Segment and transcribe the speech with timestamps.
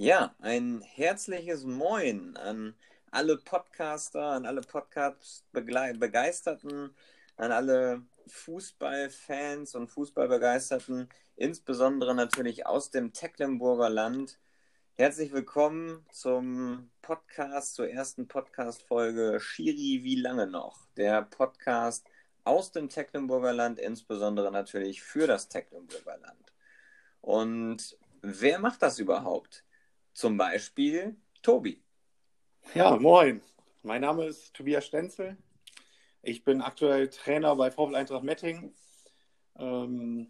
[0.00, 2.76] Ja, ein herzliches Moin an
[3.10, 6.94] alle Podcaster, an alle Podcast-Begeisterten,
[7.36, 14.38] an alle Fußballfans und Fußballbegeisterten, insbesondere natürlich aus dem Tecklenburger Land.
[14.94, 20.86] Herzlich willkommen zum Podcast, zur ersten Podcast-Folge Schiri, wie lange noch?
[20.96, 22.06] Der Podcast
[22.44, 26.52] aus dem Tecklenburger Land, insbesondere natürlich für das Tecklenburger Land.
[27.20, 29.64] Und wer macht das überhaupt?
[30.18, 31.80] Zum Beispiel Tobi.
[32.74, 33.40] Ja, moin.
[33.84, 35.36] Mein Name ist Tobias Stenzel.
[36.22, 38.72] Ich bin aktuell Trainer bei VfL Eintracht Metting.
[39.56, 40.26] Ähm,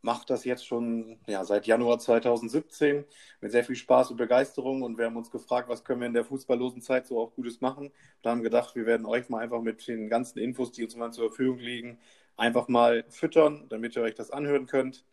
[0.00, 3.04] Mache das jetzt schon ja, seit Januar 2017
[3.40, 4.82] mit sehr viel Spaß und Begeisterung.
[4.82, 7.60] Und wir haben uns gefragt, was können wir in der fußballlosen Zeit so auch Gutes
[7.60, 7.90] machen.
[8.22, 11.10] Da haben gedacht, wir werden euch mal einfach mit den ganzen Infos, die uns mal
[11.10, 11.98] zur Verfügung liegen,
[12.36, 15.04] einfach mal füttern, damit ihr euch das anhören könnt.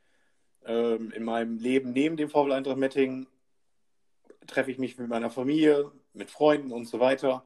[0.65, 3.25] Ähm, in meinem Leben neben dem VfL Eintracht Metting
[4.53, 7.43] treffe ich mich mit meiner Familie, mit Freunden und so weiter.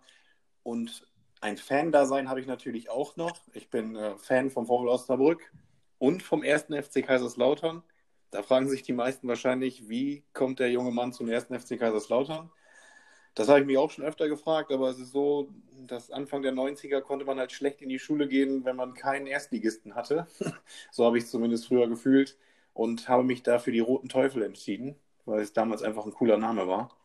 [0.63, 1.07] Und
[1.41, 3.39] ein Fan-Dasein habe ich natürlich auch noch.
[3.53, 5.51] Ich bin äh, Fan vom VfL Osnabrück
[5.97, 7.83] und vom ersten FC Kaiserslautern.
[8.31, 12.51] Da fragen sich die meisten wahrscheinlich, wie kommt der junge Mann zum ersten FC Kaiserslautern?
[13.35, 15.49] Das habe ich mich auch schon öfter gefragt, aber es ist so,
[15.85, 19.27] dass Anfang der 90er konnte man halt schlecht in die Schule gehen, wenn man keinen
[19.27, 20.27] Erstligisten hatte.
[20.91, 22.37] so habe ich es zumindest früher gefühlt
[22.73, 26.37] und habe mich da für die Roten Teufel entschieden weil es damals einfach ein cooler
[26.37, 26.96] Name war.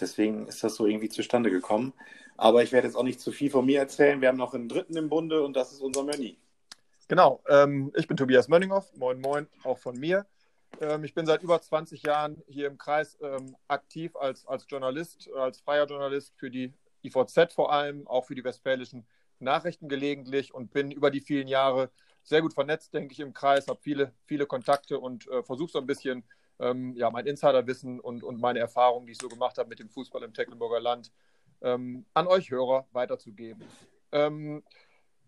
[0.00, 1.92] Deswegen ist das so irgendwie zustande gekommen.
[2.36, 4.20] Aber ich werde jetzt auch nicht zu viel von mir erzählen.
[4.20, 6.38] Wir haben noch einen dritten im Bunde und das ist unser Mönni.
[7.08, 8.92] Genau, ähm, ich bin Tobias Mönninghoff.
[8.94, 10.26] Moin, moin, auch von mir.
[10.80, 15.28] Ähm, ich bin seit über 20 Jahren hier im Kreis ähm, aktiv als, als Journalist,
[15.34, 19.06] als freier Journalist für die IVZ vor allem, auch für die westfälischen
[19.40, 21.90] Nachrichten gelegentlich und bin über die vielen Jahre
[22.22, 25.78] sehr gut vernetzt, denke ich, im Kreis, habe viele, viele Kontakte und äh, versuche so
[25.78, 26.24] ein bisschen
[26.60, 29.88] ähm, ja, mein Insiderwissen und, und meine Erfahrungen, die ich so gemacht habe mit dem
[29.88, 31.12] Fußball im Tecklenburger Land,
[31.62, 33.64] ähm, an euch Hörer weiterzugeben.
[34.12, 34.62] Ähm,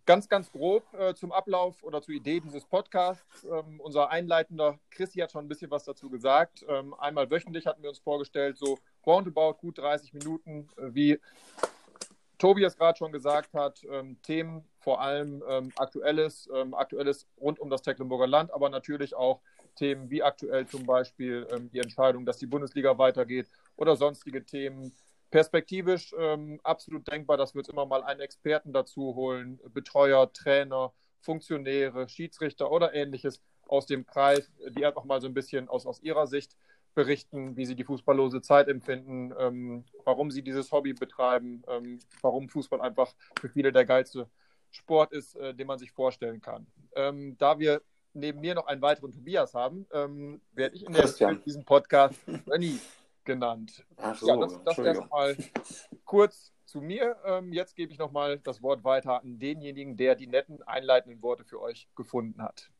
[0.06, 3.44] ganz, ganz grob äh, zum Ablauf oder zur Idee dieses Podcasts.
[3.44, 6.64] Ähm, unser Einleitender Christi hat schon ein bisschen was dazu gesagt.
[6.68, 11.20] Ähm, einmal wöchentlich hatten wir uns vorgestellt, so roundabout gut 30 Minuten, äh, wie
[12.38, 17.60] Tobi es gerade schon gesagt hat, ähm, Themen vor allem ähm, Aktuelles, ähm, Aktuelles rund
[17.60, 19.42] um das Tecklenburger Land, aber natürlich auch
[19.80, 24.92] Themen wie aktuell zum Beispiel ähm, die Entscheidung, dass die Bundesliga weitergeht oder sonstige Themen.
[25.30, 30.92] Perspektivisch ähm, absolut denkbar, dass wir uns immer mal einen Experten dazu holen, Betreuer, Trainer,
[31.20, 36.02] Funktionäre, Schiedsrichter oder ähnliches aus dem Kreis, die einfach mal so ein bisschen aus, aus
[36.02, 36.56] ihrer Sicht
[36.94, 42.48] berichten, wie sie die fußballlose Zeit empfinden, ähm, warum sie dieses Hobby betreiben, ähm, warum
[42.48, 44.28] Fußball einfach für viele der geilste
[44.72, 46.66] Sport ist, äh, den man sich vorstellen kann.
[46.96, 47.80] Ähm, da wir
[48.12, 51.06] neben mir noch einen weiteren Tobias haben, ähm, werde ich in der,
[51.44, 52.78] diesem Podcast Renny
[53.24, 53.84] genannt.
[53.96, 55.36] Ach so, ja, das, das wäre mal
[56.04, 57.16] kurz zu mir.
[57.24, 61.44] Ähm, jetzt gebe ich nochmal das Wort weiter an denjenigen, der die netten einleitenden Worte
[61.44, 62.70] für euch gefunden hat.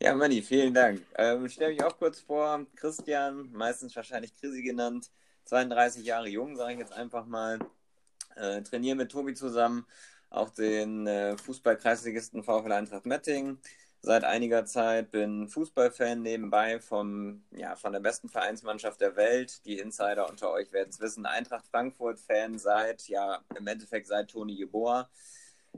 [0.00, 1.02] Ja, Manni, vielen Dank.
[1.16, 2.66] Ähm, ich stelle mich auch kurz vor.
[2.74, 5.10] Christian, meistens wahrscheinlich Chrissy genannt,
[5.44, 7.58] 32 Jahre jung, sage ich jetzt einfach mal.
[8.34, 9.86] Äh, trainiere mit Tobi zusammen,
[10.28, 13.58] auch den äh, Fußball-Kreisligisten VfL Eintracht Metting
[14.00, 19.64] seit einiger Zeit, bin Fußballfan nebenbei vom, ja, von der besten Vereinsmannschaft der Welt.
[19.66, 21.26] Die Insider unter euch werden es wissen.
[21.26, 25.08] Eintracht Frankfurt-Fan seit, ja, im Endeffekt seit Toni Jeboa.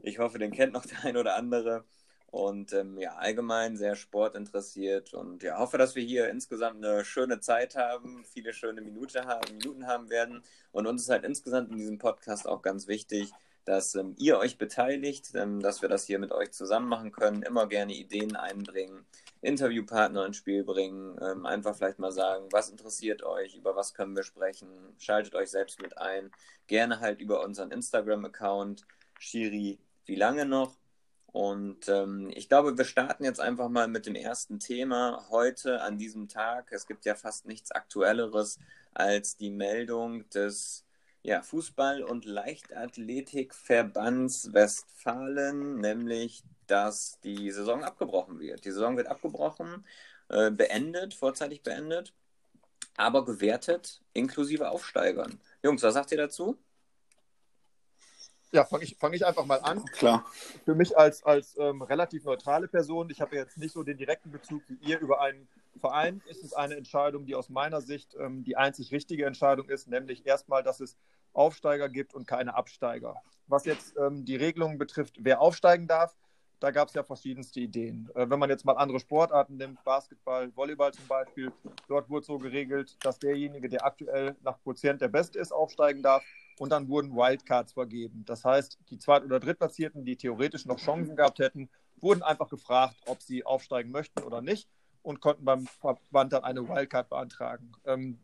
[0.03, 1.84] Ich hoffe, den kennt noch der ein oder andere.
[2.31, 7.41] Und ähm, ja, allgemein sehr sportinteressiert und ja, hoffe, dass wir hier insgesamt eine schöne
[7.41, 10.43] Zeit haben, viele schöne Minute haben, Minuten haben werden.
[10.71, 13.33] Und uns ist halt insgesamt in diesem Podcast auch ganz wichtig,
[13.69, 17.43] dass ähm, ihr euch beteiligt, ähm, dass wir das hier mit euch zusammen machen können,
[17.43, 19.05] immer gerne Ideen einbringen,
[19.43, 24.17] Interviewpartner ins Spiel bringen, ähm, einfach vielleicht mal sagen, was interessiert euch, über was können
[24.17, 26.31] wir sprechen, schaltet euch selbst mit ein,
[26.67, 28.87] gerne halt über unseren Instagram-Account,
[29.19, 30.79] Shiri, wie lange noch?
[31.27, 35.99] Und ähm, ich glaube, wir starten jetzt einfach mal mit dem ersten Thema heute an
[35.99, 36.73] diesem Tag.
[36.73, 38.59] Es gibt ja fast nichts Aktuelleres
[38.94, 40.88] als die Meldung des
[41.23, 48.65] ja, Fußball- und Leichtathletikverbands Westfalen, nämlich dass die Saison abgebrochen wird.
[48.65, 49.85] Die Saison wird abgebrochen,
[50.29, 52.15] äh, beendet, vorzeitig beendet,
[52.97, 55.41] aber gewertet inklusive Aufsteigern.
[55.62, 56.59] Jungs, was sagt ihr dazu?
[58.50, 59.85] Ja, fange ich, fang ich einfach mal an.
[59.87, 60.25] Klar.
[60.64, 64.31] Für mich als, als ähm, relativ neutrale Person, ich habe jetzt nicht so den direkten
[64.31, 68.44] Bezug wie ihr über einen Verein, ist es eine Entscheidung, die aus meiner Sicht ähm,
[68.44, 70.96] die einzig richtige Entscheidung ist, nämlich erstmal, dass es
[71.32, 73.16] Aufsteiger gibt und keine Absteiger.
[73.46, 76.16] Was jetzt ähm, die Regelungen betrifft, wer aufsteigen darf,
[76.60, 78.10] da gab es ja verschiedenste Ideen.
[78.14, 81.52] Äh, wenn man jetzt mal andere Sportarten nimmt, Basketball, Volleyball zum Beispiel,
[81.86, 86.25] dort wurde so geregelt, dass derjenige, der aktuell nach Quotient der Beste ist, aufsteigen darf.
[86.58, 88.25] Und dann wurden Wildcards vergeben.
[88.26, 91.70] Das heißt, die Zweit- oder Drittplatzierten, die theoretisch noch Chancen gehabt hätten,
[92.00, 94.69] wurden einfach gefragt, ob sie aufsteigen möchten oder nicht
[95.08, 97.72] und konnten beim Verband dann eine Wildcard beantragen.
[97.87, 98.19] Ähm,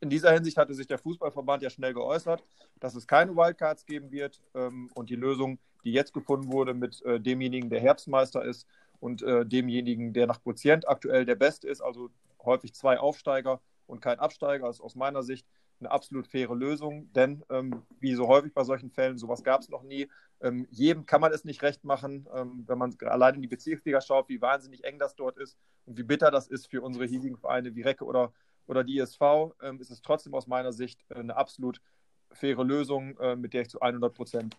[0.00, 2.44] in dieser Hinsicht hatte sich der Fußballverband ja schnell geäußert,
[2.78, 7.02] dass es keine Wildcards geben wird ähm, und die Lösung, die jetzt gefunden wurde mit
[7.06, 8.66] äh, demjenigen, der Herbstmeister ist
[9.00, 12.10] und äh, demjenigen, der nach Quotient aktuell der Beste ist, also
[12.44, 15.46] häufig zwei Aufsteiger und kein Absteiger, ist aus meiner Sicht
[15.80, 19.68] eine absolut faire Lösung, denn ähm, wie so häufig bei solchen Fällen, sowas gab es
[19.68, 20.08] noch nie.
[20.40, 24.00] Ähm, jedem kann man es nicht recht machen, ähm, wenn man allein in die Bezirksliga
[24.00, 27.38] schaut, wie wahnsinnig eng das dort ist und wie bitter das ist für unsere hiesigen
[27.38, 28.32] Vereine wie Recke oder
[28.66, 29.20] oder die ISV,
[29.62, 31.80] ähm, ist es trotzdem aus meiner Sicht äh, eine absolut
[32.32, 34.56] faire Lösung, äh, mit der ich zu 100 Prozent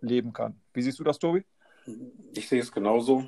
[0.00, 0.60] leben kann.
[0.72, 1.44] Wie siehst du das, Tobi?
[2.34, 3.24] Ich sehe es genauso.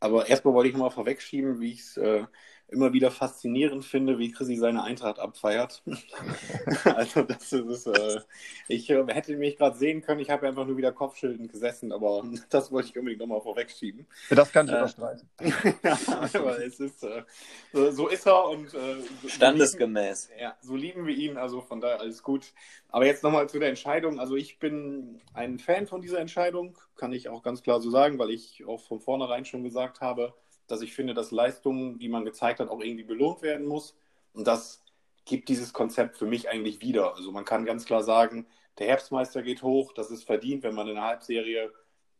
[0.00, 2.24] Aber erstmal wollte ich nochmal vorwegschieben, wie ich es äh,
[2.72, 5.82] immer wieder faszinierend finde, wie Chrissy seine Eintracht abfeiert.
[6.84, 8.20] also das ist, äh,
[8.68, 12.24] ich äh, hätte mich gerade sehen können, ich habe einfach nur wieder kopfschildend gesessen, aber
[12.50, 14.06] das wollte ich unbedingt nochmal vorwegschieben.
[14.30, 15.28] Das kann ich äh, unterstreichen.
[15.82, 15.98] ja,
[16.34, 17.22] aber es ist, äh,
[17.72, 20.28] so ist er und äh, so standesgemäß.
[20.28, 22.52] Lieben, ja, so lieben wir ihn, also von daher alles gut.
[22.88, 24.20] Aber jetzt nochmal zu der Entscheidung.
[24.20, 28.18] Also ich bin ein Fan von dieser Entscheidung, kann ich auch ganz klar so sagen,
[28.18, 30.34] weil ich auch von vornherein schon gesagt habe,
[30.72, 33.94] dass ich finde, dass Leistungen, die man gezeigt hat, auch irgendwie belohnt werden muss.
[34.32, 34.82] Und das
[35.26, 37.14] gibt dieses Konzept für mich eigentlich wieder.
[37.14, 38.46] Also man kann ganz klar sagen,
[38.78, 41.70] der Herbstmeister geht hoch, das ist verdient, wenn man in der Halbserie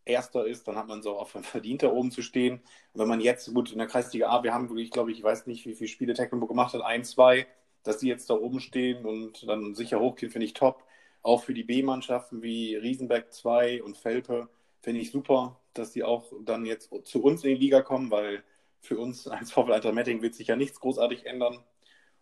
[0.04, 2.60] Erster ist, dann hat man so auch verdient, da oben zu stehen.
[2.92, 5.24] Und wenn man jetzt, gut, in der Kreisliga A, wir haben wirklich, glaube ich, ich
[5.24, 7.46] weiß nicht, wie viele Spiele Tecklenburg gemacht hat, ein, zwei,
[7.84, 10.84] dass die jetzt da oben stehen und dann sicher hochgehen, finde ich top.
[11.22, 14.50] Auch für die B-Mannschaften wie Riesenbeck 2 und Felpe
[14.82, 18.42] finde ich super, dass die auch dann jetzt zu uns in die Liga kommen, weil
[18.80, 21.64] für uns als VfL Eintracht Metting wird sich ja nichts großartig ändern.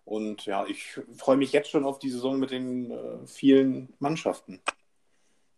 [0.04, 4.60] Und ja, ich freue mich jetzt schon auf die Saison mit den äh, vielen Mannschaften.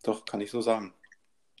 [0.03, 0.93] Doch, kann ich so sagen.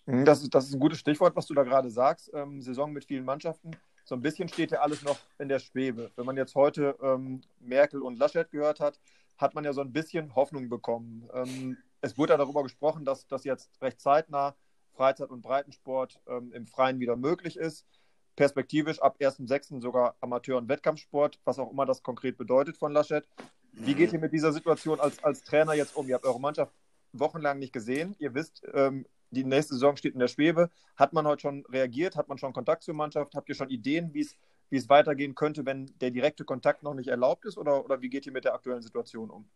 [0.05, 2.31] Mhm, das ist, das ist ein gutes Stichwort, was du da gerade sagst.
[2.33, 3.71] Ähm, Saison mit vielen Mannschaften.
[4.05, 6.11] So ein bisschen steht ja alles noch in der Schwebe.
[6.15, 8.99] Wenn man jetzt heute ähm, Merkel und Laschet gehört hat,
[9.37, 11.29] hat man ja so ein bisschen Hoffnung bekommen.
[11.33, 14.55] Ähm, es wurde ja darüber gesprochen, dass das jetzt recht zeitnah
[14.93, 17.85] Freizeit- und Breitensport ähm, im Freien wieder möglich ist.
[18.35, 19.81] Perspektivisch ab 1.6.
[19.81, 23.27] sogar Amateur- und Wettkampfsport, was auch immer das konkret bedeutet von Laschet.
[23.73, 26.07] Wie geht ihr mit dieser Situation als, als Trainer jetzt um?
[26.07, 26.73] Ihr habt eure Mannschaft
[27.11, 28.15] wochenlang nicht gesehen.
[28.19, 30.69] Ihr wisst, ähm, die nächste Saison steht in der Schwebe.
[30.95, 32.15] Hat man heute schon reagiert?
[32.15, 33.35] Hat man schon Kontakt zur Mannschaft?
[33.35, 34.27] Habt ihr schon Ideen, wie
[34.69, 37.57] es weitergehen könnte, wenn der direkte Kontakt noch nicht erlaubt ist?
[37.57, 39.49] Oder, oder wie geht ihr mit der aktuellen Situation um?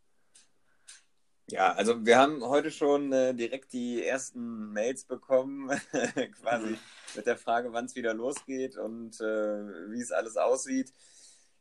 [1.49, 5.69] Ja, also wir haben heute schon äh, direkt die ersten Mails bekommen,
[6.41, 6.77] quasi mhm.
[7.15, 10.93] mit der Frage, wann es wieder losgeht und äh, wie es alles aussieht.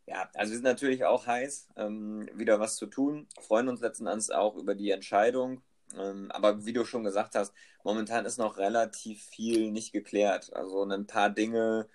[0.07, 4.07] Ja, also wir sind natürlich auch heiß, ähm, wieder was zu tun, freuen uns letzten
[4.07, 5.63] Endes auch über die Entscheidung.
[5.97, 7.53] Ähm, aber wie du schon gesagt hast,
[7.85, 10.53] momentan ist noch relativ viel nicht geklärt.
[10.55, 11.89] Also ein paar Dinge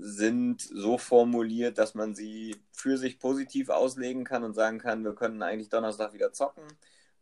[0.00, 5.14] sind so formuliert, dass man sie für sich positiv auslegen kann und sagen kann, wir
[5.14, 6.64] können eigentlich Donnerstag wieder zocken.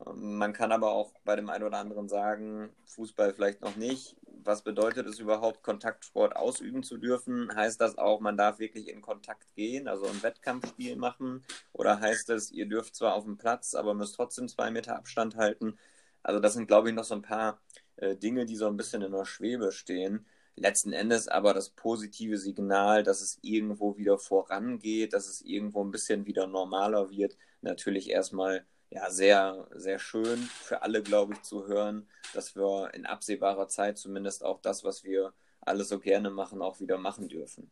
[0.06, 4.16] Man kann aber auch bei dem einen oder anderen sagen, Fußball vielleicht noch nicht.
[4.42, 7.54] Was bedeutet es überhaupt, Kontaktsport ausüben zu dürfen?
[7.54, 11.44] Heißt das auch, man darf wirklich in Kontakt gehen, also ein Wettkampfspiel machen?
[11.72, 15.36] Oder heißt es, ihr dürft zwar auf dem Platz, aber müsst trotzdem zwei Meter Abstand
[15.36, 15.78] halten?
[16.22, 17.60] Also das sind, glaube ich, noch so ein paar
[17.96, 20.26] äh, Dinge, die so ein bisschen in der Schwebe stehen.
[20.56, 25.90] Letzten Endes aber das positive Signal, dass es irgendwo wieder vorangeht, dass es irgendwo ein
[25.90, 31.66] bisschen wieder normaler wird, natürlich erstmal ja, sehr, sehr schön für alle, glaube ich, zu
[31.66, 36.62] hören, dass wir in absehbarer Zeit zumindest auch das, was wir alle so gerne machen,
[36.62, 37.70] auch wieder machen dürfen.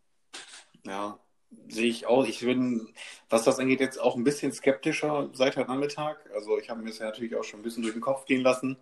[0.86, 1.18] Ja,
[1.68, 2.24] sehe ich auch.
[2.26, 2.94] Ich bin,
[3.28, 6.30] was das angeht, jetzt auch ein bisschen skeptischer seit heute Nachmittag.
[6.34, 8.42] Also ich habe mir das ja natürlich auch schon ein bisschen durch den Kopf gehen
[8.42, 8.76] lassen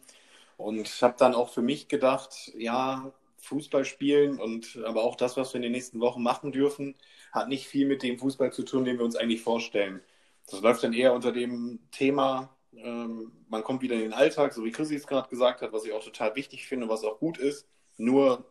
[0.56, 5.52] und habe dann auch für mich gedacht, ja, Fußball spielen und aber auch das, was
[5.52, 6.96] wir in den nächsten Wochen machen dürfen,
[7.32, 10.02] hat nicht viel mit dem Fußball zu tun, den wir uns eigentlich vorstellen.
[10.46, 14.64] Das läuft dann eher unter dem Thema, ähm, man kommt wieder in den Alltag, so
[14.64, 17.38] wie Chrissy es gerade gesagt hat, was ich auch total wichtig finde, was auch gut
[17.38, 17.66] ist.
[17.96, 18.44] Nur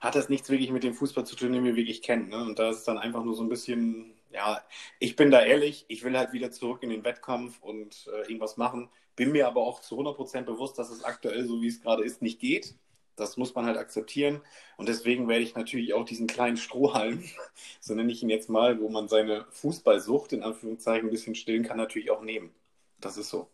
[0.00, 2.28] hat das nichts wirklich mit dem Fußball zu tun, den wir wirklich kennen.
[2.28, 2.42] Ne?
[2.42, 4.62] Und da ist dann einfach nur so ein bisschen, ja,
[4.98, 8.56] ich bin da ehrlich, ich will halt wieder zurück in den Wettkampf und äh, irgendwas
[8.56, 8.88] machen.
[9.16, 12.22] Bin mir aber auch zu 100% bewusst, dass es aktuell, so wie es gerade ist,
[12.22, 12.74] nicht geht.
[13.20, 14.40] Das muss man halt akzeptieren.
[14.76, 17.22] Und deswegen werde ich natürlich auch diesen kleinen Strohhalm,
[17.80, 21.62] so nenne ich ihn jetzt mal, wo man seine Fußballsucht in Anführungszeichen ein bisschen stillen
[21.62, 22.50] kann, natürlich auch nehmen.
[22.98, 23.48] Das ist so.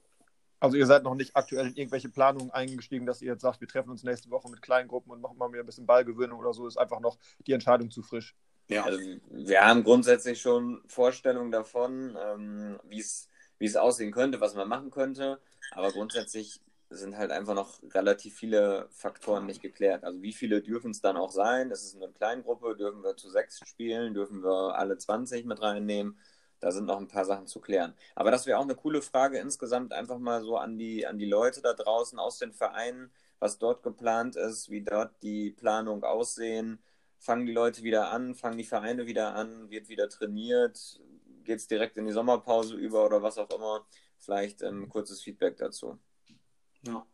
[0.59, 3.69] Also ihr seid noch nicht aktuell in irgendwelche Planungen eingestiegen, dass ihr jetzt sagt, wir
[3.69, 6.55] treffen uns nächste Woche mit kleinen Gruppen und machen mal wieder ein bisschen Ballgewöhnung oder
[6.55, 6.67] so.
[6.67, 8.35] Ist einfach noch die Entscheidung zu frisch.
[8.69, 8.85] Ja.
[8.85, 8.99] Also
[9.31, 15.41] wir haben grundsätzlich schon Vorstellungen davon, ähm, wie es aussehen könnte, was man machen könnte.
[15.73, 20.05] Aber grundsätzlich sind halt einfach noch relativ viele Faktoren nicht geklärt.
[20.05, 21.71] Also wie viele dürfen es dann auch sein?
[21.71, 22.77] Ist es eine Kleingruppe?
[22.77, 24.15] Dürfen wir zu sechs spielen?
[24.15, 26.19] Dürfen wir alle 20 mit reinnehmen?
[26.61, 27.95] Da sind noch ein paar Sachen zu klären.
[28.15, 31.27] Aber das wäre auch eine coole Frage insgesamt einfach mal so an die, an die
[31.27, 36.79] Leute da draußen aus den Vereinen, was dort geplant ist, wie dort die Planung aussehen.
[37.19, 38.35] Fangen die Leute wieder an?
[38.35, 39.71] Fangen die Vereine wieder an?
[39.71, 41.01] Wird wieder trainiert?
[41.45, 43.87] Geht es direkt in die Sommerpause über oder was auch immer?
[44.19, 45.99] Vielleicht ein ähm, kurzes Feedback dazu.
[46.83, 47.07] Ja.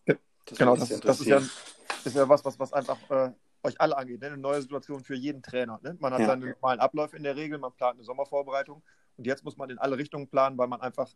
[0.44, 3.30] Das genau, das, das ist, ja, ist ja was, was, was einfach äh,
[3.62, 4.20] euch alle angeht.
[4.20, 4.28] Ne?
[4.28, 5.78] Eine neue Situation für jeden Trainer.
[5.82, 5.96] Ne?
[6.00, 6.26] Man hat ja.
[6.26, 8.82] seinen normalen Ablauf in der Regel, man plant eine Sommervorbereitung
[9.16, 11.10] und jetzt muss man in alle Richtungen planen, weil man einfach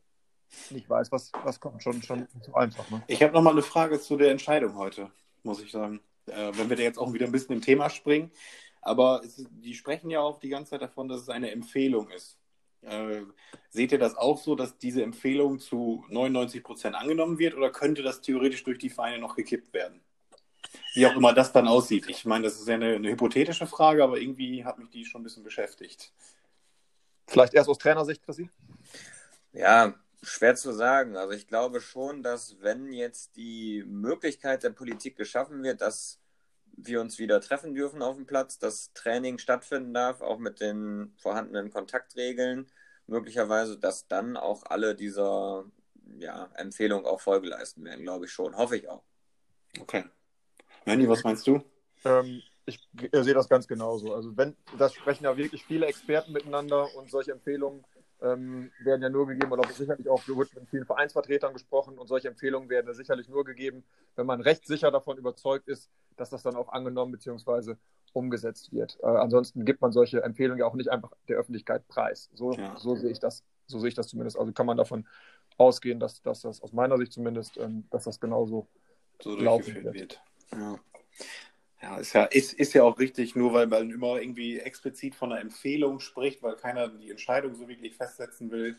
[0.71, 1.83] nicht weiß, was, was kommt.
[1.83, 2.89] Schon, schon so einfach.
[2.91, 3.03] Ne?
[3.09, 5.11] Ich habe nochmal eine Frage zu der Entscheidung heute,
[5.43, 6.01] muss ich sagen.
[6.27, 8.31] Äh, wenn wir da jetzt auch wieder ein bisschen im Thema springen.
[8.83, 12.39] Aber es, die sprechen ja auch die ganze Zeit davon, dass es eine Empfehlung ist.
[12.87, 13.23] Äh,
[13.69, 18.03] seht ihr das auch so, dass diese Empfehlung zu 99 Prozent angenommen wird oder könnte
[18.03, 20.01] das theoretisch durch die Vereine noch gekippt werden?
[20.95, 22.09] Wie auch immer das dann aussieht.
[22.09, 25.21] Ich meine, das ist ja eine, eine hypothetische Frage, aber irgendwie hat mich die schon
[25.21, 26.13] ein bisschen beschäftigt.
[27.27, 28.49] Vielleicht erst aus Trainersicht, Chrissy?
[29.53, 31.17] Ja, schwer zu sagen.
[31.17, 36.21] Also ich glaube schon, dass wenn jetzt die Möglichkeit der Politik geschaffen wird, dass
[36.77, 41.15] wir uns wieder treffen dürfen auf dem Platz, dass Training stattfinden darf, auch mit den
[41.19, 42.67] vorhandenen Kontaktregeln,
[43.07, 45.65] möglicherweise, dass dann auch alle dieser
[46.19, 48.57] ja, Empfehlung auch Folge leisten werden, glaube ich schon.
[48.57, 49.03] Hoffe ich auch.
[49.81, 50.05] Okay.
[50.85, 51.63] Manny, was meinst du?
[52.05, 52.81] Ähm, ich
[53.13, 54.15] sehe das ganz genauso.
[54.15, 57.85] Also wenn, das sprechen ja wirklich viele Experten miteinander und solche Empfehlungen
[58.23, 62.29] ähm, werden ja nur gegeben, oder sicherlich auch wird mit vielen Vereinsvertretern gesprochen und solche
[62.29, 66.43] Empfehlungen werden ja sicherlich nur gegeben, wenn man recht sicher davon überzeugt ist, dass das
[66.43, 67.75] dann auch angenommen bzw.
[68.13, 68.99] umgesetzt wird.
[69.03, 72.31] Äh, ansonsten gibt man solche Empfehlungen ja auch nicht einfach der Öffentlichkeit preis.
[72.35, 72.77] So, ja.
[72.77, 74.39] so sehe ich das, so sehe ich das zumindest.
[74.39, 75.07] Also kann man davon
[75.59, 78.67] ausgehen, dass, dass das aus meiner Sicht zumindest, ähm, dass das genauso
[79.21, 79.95] so laufen wird.
[79.95, 80.23] wird.
[80.53, 80.79] Ja.
[81.87, 85.31] Ja, ist ja, ist, ist ja auch richtig, nur weil man immer irgendwie explizit von
[85.31, 88.77] einer Empfehlung spricht, weil keiner die Entscheidung so wirklich festsetzen will,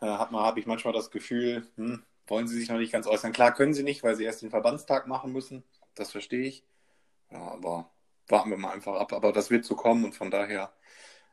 [0.00, 3.32] äh, habe ich manchmal das Gefühl, hm, wollen sie sich noch nicht ganz äußern.
[3.32, 5.64] Klar können sie nicht, weil sie erst den Verbandstag machen müssen.
[5.96, 6.64] Das verstehe ich.
[7.32, 7.90] Ja, aber
[8.28, 9.12] warten wir mal einfach ab.
[9.12, 10.72] Aber das wird so kommen und von daher,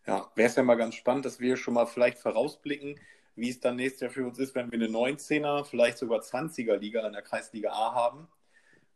[0.07, 2.99] ja, wäre es ja mal ganz spannend, dass wir schon mal vielleicht vorausblicken,
[3.35, 6.77] wie es dann nächstes Jahr für uns ist, wenn wir eine 19er, vielleicht sogar 20er
[6.77, 8.27] Liga in der Kreisliga A haben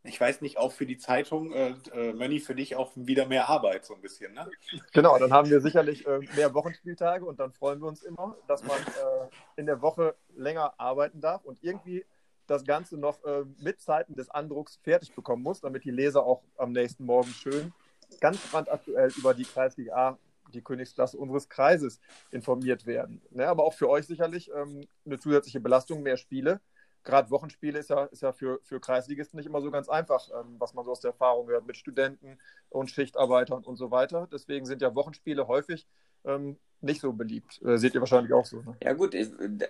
[0.04, 3.50] ich weiß nicht, auch für die Zeitung, äh, äh, Mönni, für dich auch wieder mehr
[3.50, 4.50] Arbeit, so ein bisschen, ne?
[4.94, 8.64] Genau, dann haben wir sicherlich äh, mehr Wochenspieltage und dann freuen wir uns immer, dass
[8.64, 12.06] man äh, in der Woche länger arbeiten darf und irgendwie
[12.48, 16.44] das Ganze noch äh, mit Zeiten des Andrucks fertig bekommen muss, damit die Leser auch
[16.58, 17.74] am nächsten Morgen schön
[18.20, 20.18] ganz brandaktuell über die Kreisliga A,
[20.54, 22.00] die Königsklasse unseres Kreises,
[22.32, 23.22] informiert werden.
[23.32, 26.60] Ne, aber auch für euch sicherlich ähm, eine zusätzliche Belastung, mehr Spiele
[27.04, 30.56] gerade Wochenspiele ist ja, ist ja für, für Kreisligisten nicht immer so ganz einfach, ähm,
[30.60, 32.38] was man so aus der Erfahrung hört mit Studenten
[32.70, 34.28] und Schichtarbeitern und so weiter.
[34.32, 35.88] Deswegen sind ja Wochenspiele häufig
[36.26, 37.62] ähm, nicht so beliebt.
[37.62, 38.62] Äh, seht ihr wahrscheinlich auch so.
[38.62, 38.78] Ne?
[38.82, 39.16] Ja gut,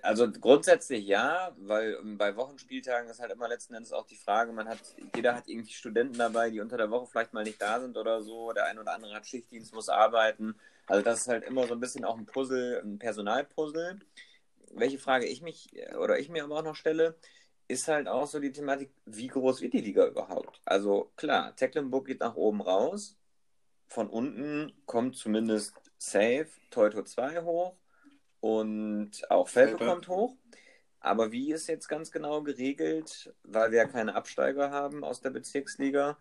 [0.03, 4.51] also grundsätzlich ja, weil ähm, bei Wochenspieltagen ist halt immer letzten Endes auch die Frage,
[4.51, 4.79] man hat,
[5.15, 8.21] jeder hat irgendwie Studenten dabei, die unter der Woche vielleicht mal nicht da sind oder
[8.21, 8.51] so.
[8.53, 10.55] Der eine oder andere hat Schichtdienst, muss arbeiten.
[10.85, 13.99] Also das ist halt immer so ein bisschen auch ein Puzzle, ein Personalpuzzle
[14.73, 17.15] welche Frage ich mich oder ich mir aber auch noch stelle,
[17.67, 20.59] ist halt auch so die Thematik, wie groß wird die Liga überhaupt?
[20.65, 23.15] Also klar, Tecklenburg geht nach oben raus.
[23.87, 27.75] Von unten kommt zumindest Safe, Teuto 2 hoch
[28.39, 30.35] und auch Felpe kommt hoch.
[30.99, 35.29] Aber wie ist jetzt ganz genau geregelt, weil wir ja keine Absteiger haben aus der
[35.29, 36.17] Bezirksliga?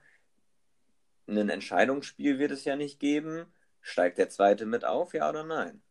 [1.26, 3.46] Ein Entscheidungsspiel wird es ja nicht geben.
[3.80, 5.82] Steigt der zweite mit auf, ja oder nein?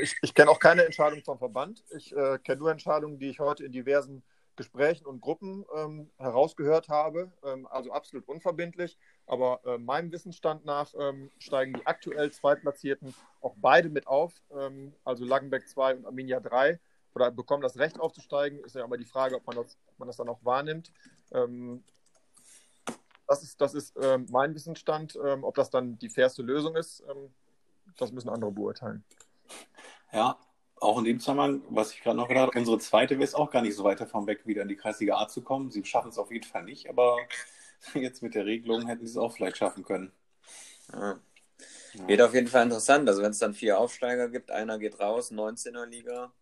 [0.00, 1.84] Ich, ich kenne auch keine Entscheidung vom Verband.
[1.90, 4.24] Ich äh, kenne nur Entscheidungen, die ich heute in diversen
[4.56, 7.30] Gesprächen und Gruppen ähm, herausgehört habe.
[7.44, 8.98] Ähm, also absolut unverbindlich.
[9.26, 14.34] Aber äh, meinem Wissensstand nach ähm, steigen die aktuell Zweitplatzierten auch beide mit auf.
[14.50, 16.80] Ähm, also Langenbeck 2 und Arminia 3.
[17.14, 18.58] Oder bekommen das Recht aufzusteigen.
[18.64, 20.92] Ist ja immer die Frage, ob man das, ob man das dann auch wahrnimmt.
[21.32, 21.84] Ähm,
[23.28, 25.16] das ist, das ist ähm, mein Wissensstand.
[25.16, 27.04] ob das dann die fairste Lösung ist,
[27.98, 29.04] das müssen andere beurteilen.
[30.12, 30.38] Ja,
[30.76, 33.62] auch in dem Zusammenhang, was ich gerade noch gedacht habe, unsere zweite ist auch gar
[33.62, 35.70] nicht so weit davon weg, wieder in die Kreisliga A zu kommen.
[35.70, 37.16] Sie schaffen es auf jeden Fall nicht, aber
[37.94, 40.12] jetzt mit der Regelung hätten sie es auch vielleicht schaffen können.
[40.92, 41.18] Ja.
[41.94, 42.08] Ja.
[42.08, 43.08] Wird auf jeden Fall interessant.
[43.08, 46.32] Also wenn es dann vier Aufsteiger gibt, einer geht raus, 19er Liga,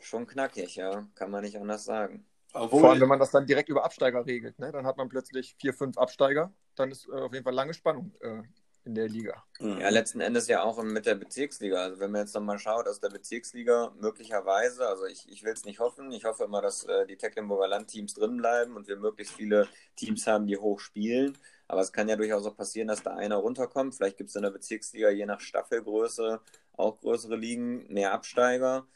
[0.00, 2.26] schon knackig, ja, kann man nicht anders sagen.
[2.52, 4.72] Obwohl, Vor allem, wenn man das dann direkt über Absteiger regelt, ne?
[4.72, 8.12] dann hat man plötzlich vier, fünf Absteiger, dann ist äh, auf jeden Fall lange Spannung
[8.20, 8.42] äh,
[8.84, 9.44] in der Liga.
[9.58, 11.82] Ja, letzten Endes ja auch mit der Bezirksliga.
[11.82, 15.64] Also wenn man jetzt nochmal schaut, aus der Bezirksliga möglicherweise, also ich, ich will es
[15.64, 19.34] nicht hoffen, ich hoffe immer, dass äh, die Tecklenburger Landteams drin bleiben und wir möglichst
[19.34, 21.36] viele Teams haben, die hoch spielen.
[21.68, 23.94] Aber es kann ja durchaus auch passieren, dass da einer runterkommt.
[23.94, 26.40] Vielleicht gibt es in der Bezirksliga je nach Staffelgröße
[26.72, 28.86] auch größere Ligen, mehr Absteiger.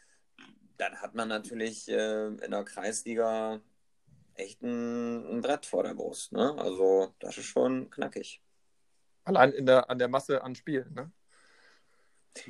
[0.79, 3.61] Dann hat man natürlich äh, in der Kreisliga
[4.35, 6.33] echt ein, ein Brett vor der Brust.
[6.33, 6.55] Ne?
[6.59, 8.43] Also das ist schon knackig.
[9.25, 11.11] Allein in der, an der Masse an Spielen, ne?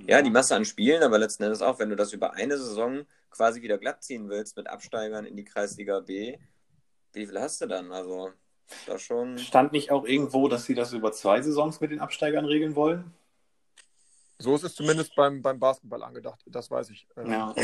[0.07, 3.05] Ja, die Masse an Spielen, aber letzten Endes auch, wenn du das über eine Saison
[3.31, 6.39] quasi wieder glatt ziehen willst mit Absteigern in die Kreisliga B,
[7.13, 7.93] wie viel hast du dann?
[7.93, 8.33] Also,
[8.87, 9.39] da schon.
[9.39, 13.13] Stand nicht auch irgendwo, dass sie das über zwei Saisons mit den Absteigern regeln wollen?
[14.39, 17.07] So ist es zumindest beim, beim Basketball angedacht, das weiß ich.
[17.17, 17.55] Ähm, ja,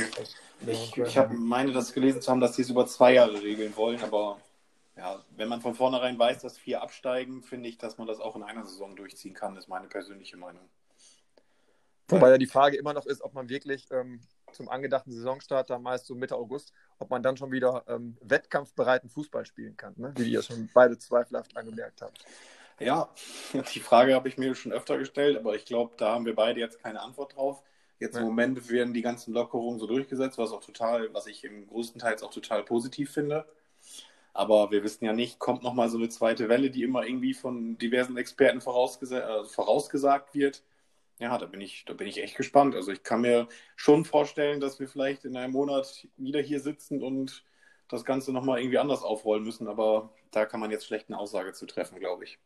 [0.66, 3.74] ich, ich hab, meine das gelesen zu haben, dass sie es über zwei Jahre regeln
[3.76, 4.38] wollen, aber
[4.96, 8.36] ja, wenn man von vornherein weiß, dass vier absteigen, finde ich, dass man das auch
[8.36, 10.68] in einer Saison durchziehen kann, ist meine persönliche Meinung.
[12.08, 14.20] Wobei ja die Frage immer noch ist, ob man wirklich ähm,
[14.52, 19.08] zum angedachten Saisonstart, da meist so Mitte August, ob man dann schon wieder ähm, wettkampfbereiten
[19.08, 20.12] Fußball spielen kann, ne?
[20.16, 22.24] wie ihr schon beide zweifelhaft angemerkt habt.
[22.80, 23.10] Ja,
[23.74, 26.60] die Frage habe ich mir schon öfter gestellt, aber ich glaube, da haben wir beide
[26.60, 27.62] jetzt keine Antwort drauf.
[28.00, 31.66] Jetzt im Moment werden die ganzen Lockerungen so durchgesetzt, was auch total, was ich im
[31.66, 33.44] größten Teil auch total positiv finde.
[34.40, 37.76] Aber wir wissen ja nicht, kommt nochmal so eine zweite Welle, die immer irgendwie von
[37.76, 40.62] diversen Experten vorausgesa äh, vorausgesagt wird.
[41.18, 42.74] Ja, da bin ich, da bin ich echt gespannt.
[42.74, 47.02] Also ich kann mir schon vorstellen, dass wir vielleicht in einem Monat wieder hier sitzen
[47.02, 47.44] und
[47.88, 51.52] das Ganze nochmal irgendwie anders aufrollen müssen, aber da kann man jetzt schlecht eine Aussage
[51.52, 52.38] zu treffen, glaube ich.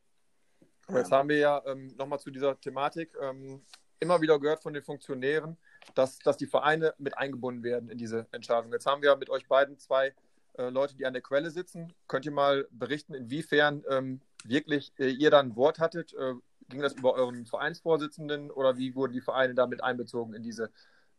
[0.88, 3.62] Jetzt haben wir ja ähm, nochmal zu dieser Thematik ähm,
[4.00, 5.56] immer wieder gehört von den Funktionären,
[5.94, 8.72] dass, dass die Vereine mit eingebunden werden in diese Entscheidung.
[8.72, 10.12] Jetzt haben wir mit euch beiden zwei
[10.58, 11.92] äh, Leute, die an der Quelle sitzen.
[12.08, 16.14] Könnt ihr mal berichten, inwiefern ähm, wirklich äh, ihr da ein Wort hattet?
[16.14, 16.34] Äh,
[16.68, 20.70] ging das über euren Vereinsvorsitzenden oder wie wurden die Vereine damit einbezogen in diese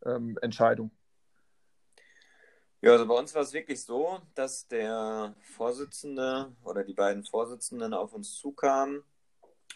[0.06, 0.92] ähm, Entscheidung?
[2.82, 7.94] Ja, also bei uns war es wirklich so, dass der Vorsitzende oder die beiden Vorsitzenden
[7.94, 9.04] auf uns zukamen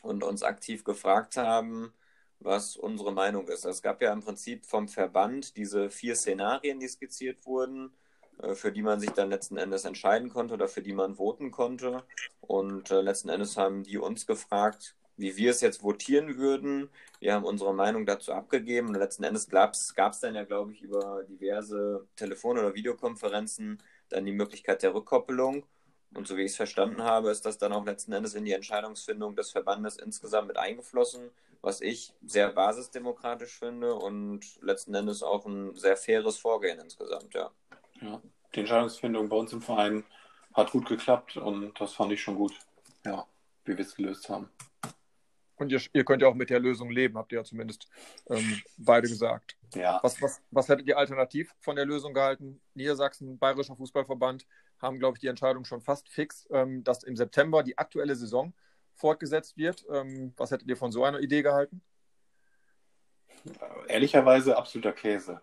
[0.02, 1.94] und uns aktiv gefragt haben,
[2.40, 3.66] was unsere Meinung ist.
[3.66, 7.92] Es gab ja im Prinzip vom Verband diese vier Szenarien, die skizziert wurden.
[8.42, 11.52] Äh, für die man sich dann letzten Endes entscheiden konnte oder für die man voten
[11.52, 12.04] konnte.
[12.42, 16.90] Und äh, letzten Endes haben die uns gefragt, wie wir es jetzt votieren würden.
[17.20, 20.82] Wir haben unsere Meinung dazu abgegeben und letzten Endes gab es dann ja, glaube ich,
[20.82, 25.66] über diverse Telefon- oder Videokonferenzen dann die Möglichkeit der Rückkoppelung.
[26.16, 28.54] Und so wie ich es verstanden habe, ist das dann auch letzten Endes in die
[28.54, 31.30] Entscheidungsfindung des Verbandes insgesamt mit eingeflossen,
[31.62, 37.52] was ich sehr basisdemokratisch finde und letzten Endes auch ein sehr faires Vorgehen insgesamt, ja.
[38.02, 38.22] Ja,
[38.56, 40.04] die Entscheidungsfindung bei uns im Verein
[40.54, 42.54] hat gut geklappt und das fand ich schon gut,
[43.06, 43.26] ja,
[43.66, 44.50] wie wir es gelöst haben.
[45.56, 47.90] Und ihr, ihr, könnt ja auch mit der Lösung leben, habt ihr ja zumindest
[48.30, 49.58] ähm, beide gesagt.
[49.74, 50.00] Ja.
[50.02, 52.62] Was, was, was hättet ihr alternativ von der Lösung gehalten?
[52.76, 54.48] Niedersachsen, Bayerischer Fußballverband
[54.82, 58.54] haben, glaube ich, die Entscheidung schon fast fix, ähm, dass im September die aktuelle Saison
[58.96, 59.86] fortgesetzt wird.
[59.92, 61.82] Ähm, was hättet ihr von so einer Idee gehalten?
[63.88, 65.42] Ehrlicherweise absoluter Käse.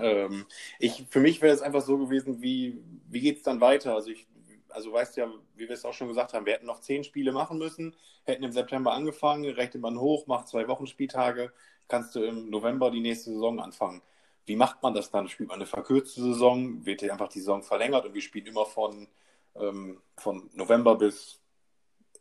[0.00, 0.46] Ähm,
[0.78, 3.94] ich, für mich wäre es einfach so gewesen, wie, wie geht es dann weiter?
[3.94, 4.26] Also ich,
[4.68, 7.32] also weißt ja, wie wir es auch schon gesagt haben, wir hätten noch zehn Spiele
[7.32, 11.52] machen müssen, hätten im September angefangen, rechnet man hoch, macht zwei Wochen Spieltage,
[11.88, 14.02] kannst du im November die nächste Saison anfangen.
[14.46, 15.28] Wie macht man das dann?
[15.28, 16.84] Spielt man eine verkürzte Saison?
[16.84, 19.08] Wird einfach die Saison verlängert und wir spielen immer von,
[19.54, 21.40] ähm, von November bis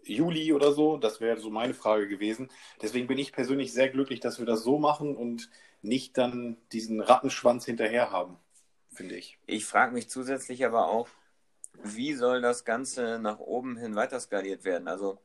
[0.04, 0.98] Juli oder so?
[0.98, 2.50] Das wäre so meine Frage gewesen.
[2.82, 5.50] Deswegen bin ich persönlich sehr glücklich, dass wir das so machen und
[5.82, 8.38] nicht dann diesen Rattenschwanz hinterher haben,
[8.92, 9.38] finde ich.
[9.46, 11.08] Ich frage mich zusätzlich aber auch,
[11.84, 14.88] wie soll das Ganze nach oben hin weiter skaliert werden?
[14.88, 15.20] Also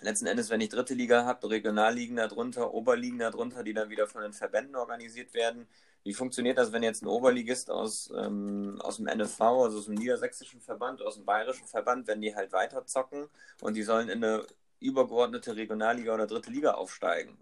[0.00, 4.22] letzten Endes, wenn ich dritte Liga habe, Regionalligen darunter, Oberligen darunter, die dann wieder von
[4.22, 5.66] den Verbänden organisiert werden.
[6.04, 9.94] Wie funktioniert das, wenn jetzt ein Oberligist aus, ähm, aus dem NFV, also aus dem
[9.94, 13.28] niedersächsischen Verband, aus dem bayerischen Verband, wenn die halt weiter zocken
[13.60, 14.44] und die sollen in eine
[14.80, 17.38] übergeordnete Regionalliga oder dritte Liga aufsteigen?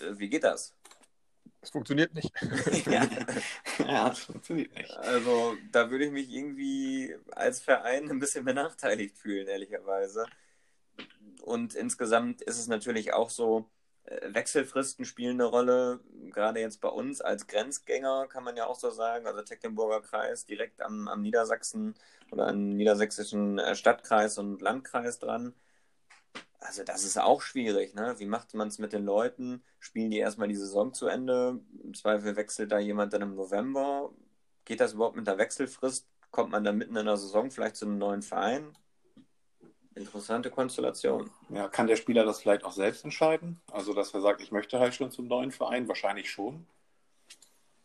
[0.00, 0.74] Wie geht das?
[1.62, 2.32] Es funktioniert nicht.
[2.86, 3.08] ja.
[3.78, 4.90] ja, es funktioniert nicht.
[4.98, 10.26] Also da würde ich mich irgendwie als Verein ein bisschen benachteiligt fühlen, ehrlicherweise.
[11.40, 13.70] Und insgesamt ist es natürlich auch so,
[14.04, 18.78] äh, Wechselfristen spielen eine Rolle, gerade jetzt bei uns als Grenzgänger kann man ja auch
[18.78, 21.94] so sagen, also Tecklenburger Kreis direkt am, am Niedersachsen
[22.32, 25.54] oder am niedersächsischen äh, Stadtkreis und Landkreis dran
[26.58, 28.14] also das ist auch schwierig, ne?
[28.18, 29.62] Wie macht man es mit den Leuten?
[29.78, 31.60] Spielen die erstmal die Saison zu Ende?
[31.82, 34.10] Im Zweifel wechselt da jemand dann im November.
[34.64, 36.06] Geht das überhaupt mit der Wechselfrist?
[36.32, 38.76] kommt man dann mitten in der Saison vielleicht zu einem neuen Verein.
[39.94, 41.30] Interessante Konstellation.
[41.50, 43.60] Ja, kann der Spieler das vielleicht auch selbst entscheiden?
[43.70, 45.86] Also, dass er sagt, ich möchte halt schon zum neuen Verein?
[45.86, 46.66] Wahrscheinlich schon.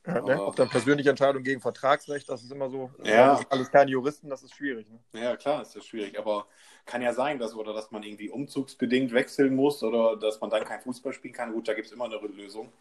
[0.08, 0.44] Ja, ne?
[0.44, 3.32] Ob dann persönliche Entscheidung gegen Vertragsrecht, das ist immer so, Ja.
[3.32, 4.88] das ist alles keine Juristen, das ist schwierig.
[4.90, 5.22] Ne?
[5.22, 6.48] Ja, klar, ist das schwierig, aber
[6.86, 10.64] kann ja sein, dass oder dass man irgendwie umzugsbedingt wechseln muss oder dass man dann
[10.64, 11.52] kein Fußball spielen kann.
[11.52, 12.72] Gut, da gibt es immer eine Lösung.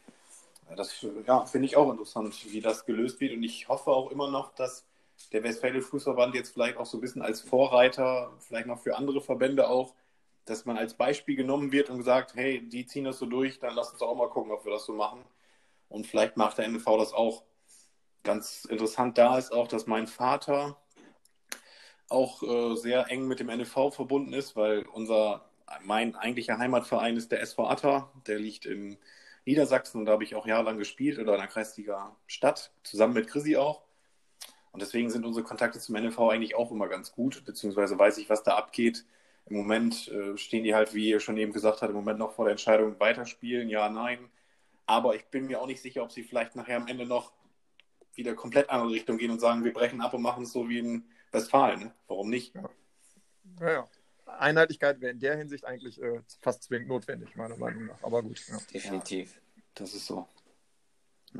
[0.76, 3.32] Das ja, finde ich auch interessant, wie das gelöst wird.
[3.32, 4.84] Und ich hoffe auch immer noch, dass
[5.32, 9.20] der Westfälische Fußverband jetzt vielleicht auch so ein bisschen als Vorreiter, vielleicht noch für andere
[9.20, 9.94] Verbände auch,
[10.44, 13.74] dass man als Beispiel genommen wird und gesagt, hey, die ziehen das so durch, dann
[13.74, 15.24] lass uns auch mal gucken, ob wir das so machen.
[15.96, 17.42] Und vielleicht macht der NV das auch.
[18.22, 20.76] Ganz interessant da ist auch, dass mein Vater
[22.10, 25.48] auch äh, sehr eng mit dem NFV verbunden ist, weil unser,
[25.82, 28.98] mein eigentlicher Heimatverein ist der SV Atta, der liegt in
[29.46, 33.28] Niedersachsen und da habe ich auch jahrelang gespielt oder in der Kreisliga Stadt, zusammen mit
[33.28, 33.82] Chrissy auch.
[34.72, 38.28] Und deswegen sind unsere Kontakte zum NFV eigentlich auch immer ganz gut, beziehungsweise weiß ich,
[38.28, 39.06] was da abgeht.
[39.46, 42.32] Im Moment äh, stehen die halt, wie ihr schon eben gesagt habt, im Moment noch
[42.32, 44.30] vor der Entscheidung, weiterspielen, ja, nein.
[44.86, 47.32] Aber ich bin mir auch nicht sicher, ob sie vielleicht nachher am Ende noch
[48.14, 50.78] wieder komplett andere Richtung gehen und sagen, wir brechen ab und machen es so wie
[50.78, 51.92] in Westfalen.
[52.06, 52.54] Warum nicht?
[53.60, 53.88] Ja, ja.
[54.26, 58.02] Einheitlichkeit wäre in der Hinsicht eigentlich äh, fast zwingend notwendig, meiner Meinung nach.
[58.02, 58.40] Aber gut.
[58.48, 58.58] Ja.
[58.72, 59.40] Definitiv.
[59.74, 60.26] Das ist so.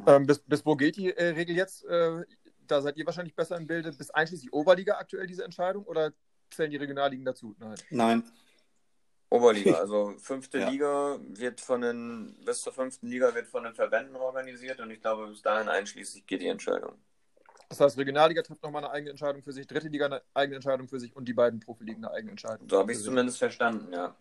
[0.07, 1.85] Ähm, bis, bis wo geht die äh, Regel jetzt?
[1.85, 2.25] Äh,
[2.67, 3.93] da seid ihr wahrscheinlich besser im Bilde.
[3.93, 6.13] Bis einschließlich Oberliga aktuell diese Entscheidung oder
[6.51, 7.55] zählen die Regionalligen dazu?
[7.59, 7.77] Nein.
[7.91, 8.25] Nein,
[9.31, 10.69] Oberliga, also fünfte Ja.
[10.69, 15.01] Liga wird von den, bis zur fünften Liga wird von den Verbänden organisiert und ich
[15.01, 16.93] glaube, bis dahin einschließlich geht die Entscheidung.
[17.69, 20.89] Das heißt, Regionalliga trifft nochmal eine eigene Entscheidung für sich, dritte Liga eine eigene Entscheidung
[20.89, 22.69] für sich und die beiden Profiligen eine eigene Entscheidung.
[22.71, 24.15] So habe ich es zumindest verstanden, ja.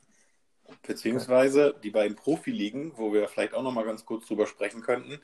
[0.81, 5.21] beziehungsweise die beiden Profiligen, wo wir vielleicht auch noch mal ganz kurz drüber sprechen könnten,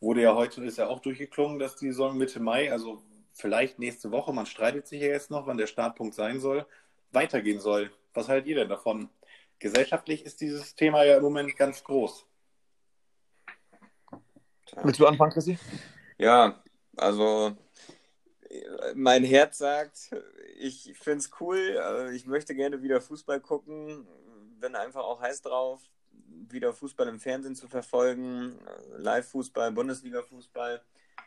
[0.00, 3.00] wurde ja heute, ist ja auch durchgeklungen, dass die Saison Mitte Mai, also
[3.32, 6.66] vielleicht nächste Woche, man streitet sich ja jetzt noch, wann der Startpunkt sein soll,
[7.12, 7.92] weitergehen soll.
[8.14, 9.08] Was haltet ihr denn davon?
[9.58, 12.26] Gesellschaftlich ist dieses Thema ja im Moment ganz groß.
[14.82, 15.58] Willst du anfangen, Chrissy?
[16.18, 16.62] Ja,
[16.96, 17.56] also
[18.94, 20.10] mein Herz sagt,
[20.58, 24.06] ich finde es cool, äh, ich möchte gerne wieder Fußball gucken,
[24.60, 25.80] bin einfach auch heiß drauf,
[26.50, 28.58] wieder Fußball im Fernsehen zu verfolgen,
[28.96, 30.82] Live-Fußball, Bundesliga-Fußball.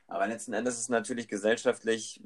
[0.08, 2.21] Aber letzten Endes ist natürlich gesellschaftlich,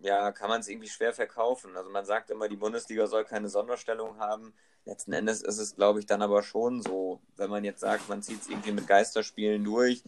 [0.00, 1.76] ja, kann man es irgendwie schwer verkaufen.
[1.76, 4.52] Also man sagt immer, die Bundesliga soll keine Sonderstellung haben.
[4.84, 8.22] Letzten Endes ist es, glaube ich, dann aber schon so, wenn man jetzt sagt, man
[8.22, 10.02] zieht es irgendwie mit Geisterspielen durch,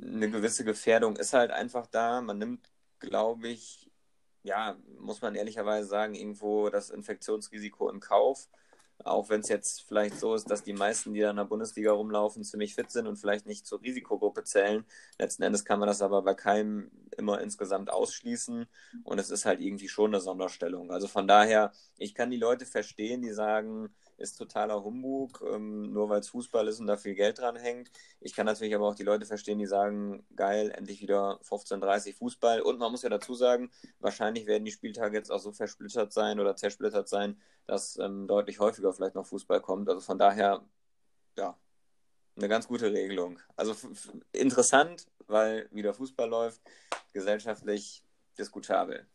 [0.00, 2.20] eine gewisse Gefährdung ist halt einfach da.
[2.20, 3.90] Man nimmt, glaube ich,
[4.42, 8.48] ja, muss man ehrlicherweise sagen, irgendwo das Infektionsrisiko in Kauf.
[9.04, 11.92] Auch wenn es jetzt vielleicht so ist, dass die meisten, die da in der Bundesliga
[11.92, 14.84] rumlaufen, ziemlich fit sind und vielleicht nicht zur Risikogruppe zählen.
[15.18, 18.66] Letzten Endes kann man das aber bei keinem immer insgesamt ausschließen.
[19.04, 20.90] Und es ist halt irgendwie schon eine Sonderstellung.
[20.90, 26.08] Also von daher, ich kann die Leute verstehen, die sagen, ist totaler Humbug, ähm, nur
[26.08, 27.90] weil es Fußball ist und da viel Geld dran hängt.
[28.20, 32.60] Ich kann natürlich aber auch die Leute verstehen, die sagen, geil, endlich wieder 15:30 Fußball.
[32.62, 36.40] Und man muss ja dazu sagen, wahrscheinlich werden die Spieltage jetzt auch so versplittert sein
[36.40, 39.88] oder zersplittert sein, dass ähm, deutlich häufiger vielleicht noch Fußball kommt.
[39.88, 40.64] Also von daher,
[41.36, 41.58] ja,
[42.36, 43.38] eine ganz gute Regelung.
[43.56, 43.74] Also
[44.32, 46.60] interessant, weil wieder Fußball läuft,
[47.12, 48.04] gesellschaftlich
[48.38, 49.06] diskutabel.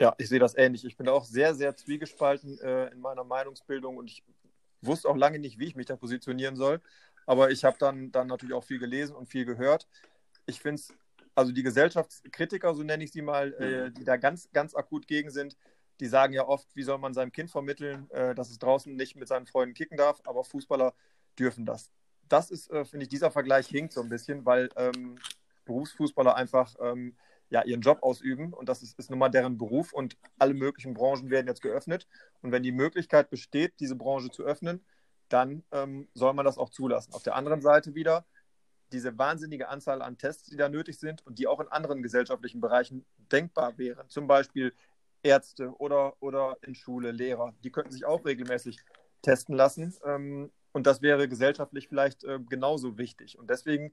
[0.00, 0.84] Ja, ich sehe das ähnlich.
[0.84, 4.24] Ich bin auch sehr, sehr zwiegespalten äh, in meiner Meinungsbildung und ich
[4.80, 6.80] wusste auch lange nicht, wie ich mich da positionieren soll.
[7.26, 9.86] Aber ich habe dann, dann natürlich auch viel gelesen und viel gehört.
[10.46, 10.92] Ich finde es,
[11.34, 15.30] also die Gesellschaftskritiker, so nenne ich sie mal, äh, die da ganz, ganz akut gegen
[15.30, 15.56] sind,
[16.00, 19.14] die sagen ja oft, wie soll man seinem Kind vermitteln, äh, dass es draußen nicht
[19.14, 20.94] mit seinen Freunden kicken darf, aber Fußballer
[21.38, 21.92] dürfen das.
[22.28, 25.16] Das ist, äh, finde ich, dieser Vergleich hinkt so ein bisschen, weil ähm,
[25.64, 27.14] Berufsfußballer einfach ähm,
[27.52, 30.94] ja, ihren Job ausüben und das ist, ist nun mal deren Beruf und alle möglichen
[30.94, 32.08] Branchen werden jetzt geöffnet.
[32.40, 34.82] Und wenn die Möglichkeit besteht, diese Branche zu öffnen,
[35.28, 37.12] dann ähm, soll man das auch zulassen.
[37.12, 38.24] Auf der anderen Seite wieder
[38.90, 42.62] diese wahnsinnige Anzahl an Tests, die da nötig sind und die auch in anderen gesellschaftlichen
[42.62, 44.08] Bereichen denkbar wären.
[44.08, 44.72] Zum Beispiel
[45.22, 47.54] Ärzte oder, oder in Schule Lehrer.
[47.62, 48.78] Die könnten sich auch regelmäßig
[49.20, 49.94] testen lassen.
[50.06, 53.38] Ähm, und das wäre gesellschaftlich vielleicht äh, genauso wichtig.
[53.38, 53.92] Und deswegen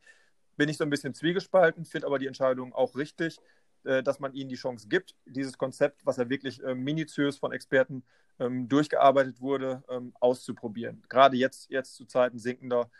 [0.59, 3.39] bin ich so ein bisschen zwiegespalten, finde aber die Entscheidung auch richtig,
[3.85, 7.53] äh, dass man ihnen die Chance gibt, dieses Konzept, was ja wirklich äh, minutiös von
[7.53, 8.03] Experten
[8.39, 11.01] ähm, durchgearbeitet wurde, ähm, auszuprobieren.
[11.07, 12.91] Gerade jetzt, jetzt zu Zeiten sinkender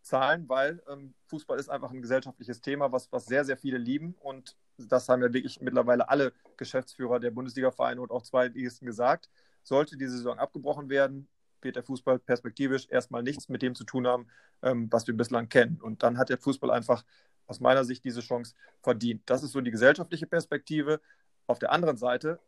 [0.00, 4.14] Zahlen, weil ähm, Fußball ist einfach ein gesellschaftliches Thema, was, was sehr, sehr viele lieben.
[4.20, 9.28] Und das haben ja wirklich mittlerweile alle Geschäftsführer der Bundesliga-Vereine und auch Zweitligisten gesagt.
[9.64, 11.26] Sollte die Saison abgebrochen werden,
[11.62, 14.26] wird der Fußball perspektivisch erstmal nichts mit dem zu tun haben,
[14.62, 15.80] ähm, was wir bislang kennen.
[15.80, 17.04] Und dann hat der Fußball einfach
[17.46, 19.22] aus meiner Sicht diese Chance verdient.
[19.26, 21.00] Das ist so die gesellschaftliche Perspektive.
[21.46, 22.38] auf der anderen Seite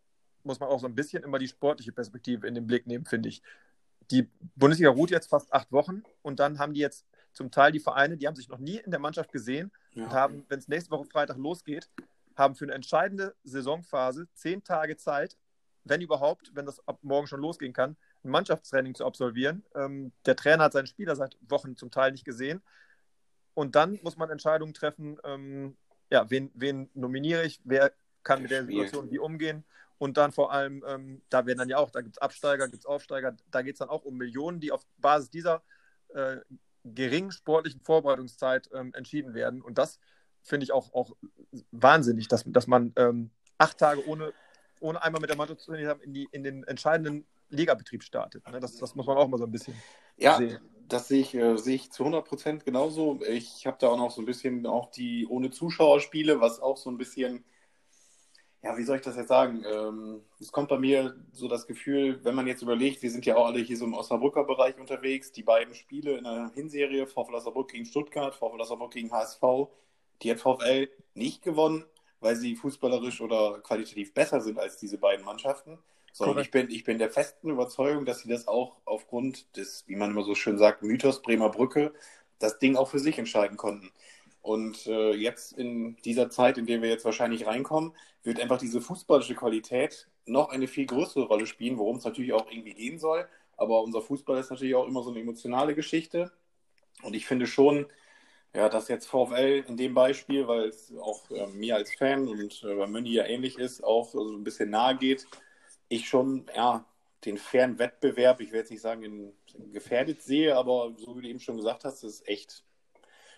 [0.45, 3.29] muss man auch so ein bisschen immer die sportliche Perspektive in den Blick nehmen, finde
[3.31, 3.43] ich.
[4.11, 7.81] Die Bundesliga ruht jetzt fast acht Wochen und dann haben die jetzt zum Teil die
[7.81, 10.05] Vereine, die haben sich noch nie in der Mannschaft gesehen ja.
[10.05, 11.89] und haben, wenn es nächste Woche Freitag losgeht,
[12.37, 15.37] haben für eine entscheidende Saisonphase zehn Tage Zeit,
[15.85, 19.65] wenn überhaupt, wenn das ab morgen schon losgehen kann, ein Mannschaftstraining zu absolvieren.
[19.75, 22.63] Ähm, der Trainer hat seinen Spieler seit Wochen zum Teil nicht gesehen.
[23.55, 25.77] Und dann muss man Entscheidungen treffen, ähm,
[26.11, 29.65] ja, wen, wen nominiere ich, wer kann mit der Situation wie umgehen.
[29.99, 32.85] Und dann vor allem, ähm, da werden dann ja auch, da gibt es Absteiger, gibt
[32.85, 35.63] es Aufsteiger, da geht es dann auch um Millionen, die auf Basis dieser
[36.15, 36.39] äh,
[36.85, 39.61] geringen sportlichen Vorbereitungszeit ähm, entschieden werden.
[39.61, 40.01] Und das
[40.43, 41.15] finde ich auch, auch
[41.71, 44.33] wahnsinnig, dass, dass man ähm, acht Tage ohne,
[44.81, 48.47] ohne einmal mit der Mannschaft zu trainieren in, die, in den entscheidenden Ligabetrieb startet.
[48.51, 48.61] Ne?
[48.61, 49.75] Das, das muss man auch mal so ein bisschen
[50.17, 50.59] ja, sehen.
[50.89, 53.21] Das sehe ich, äh, sehe ich zu 100 Prozent genauso.
[53.29, 56.91] Ich habe da auch noch so ein bisschen auch die ohne Zuschauerspiele, was auch so
[56.91, 57.45] ein bisschen,
[58.63, 59.65] ja, wie soll ich das jetzt sagen?
[59.65, 63.37] Ähm, es kommt bei mir so das Gefühl, wenn man jetzt überlegt, wir sind ja
[63.37, 67.35] auch alle hier so im Osnabrücker Bereich unterwegs, die beiden Spiele in der Hinserie, VfL
[67.35, 69.43] Osnabrück gegen Stuttgart, VfL Osnabrück gegen HSV,
[70.23, 71.85] die hat VfL nicht gewonnen,
[72.21, 75.79] weil sie fußballerisch oder qualitativ besser sind als diese beiden Mannschaften.
[76.13, 79.97] Sondern ich bin, ich bin der festen Überzeugung, dass sie das auch aufgrund des, wie
[79.97, 81.93] man immer so schön sagt, Mythos Bremer Brücke,
[82.39, 83.91] das Ding auch für sich entscheiden konnten.
[84.43, 88.81] Und äh, jetzt in dieser Zeit, in der wir jetzt wahrscheinlich reinkommen, wird einfach diese
[88.81, 93.29] fußballische Qualität noch eine viel größere Rolle spielen, worum es natürlich auch irgendwie gehen soll.
[93.57, 96.33] Aber unser Fußball ist natürlich auch immer so eine emotionale Geschichte.
[97.03, 97.87] Und ich finde schon,
[98.55, 102.63] ja, dass jetzt VfL in dem Beispiel, weil es auch äh, mir als Fan und
[102.65, 105.27] äh, bei Mönni ja ähnlich ist, auch so ein bisschen nahe geht,
[105.91, 106.87] ich schon ja,
[107.27, 109.33] den fairen Wettbewerb, ich will jetzt nicht sagen, in,
[109.73, 112.65] gefährdet sehe, aber so wie du eben schon gesagt hast, ist echt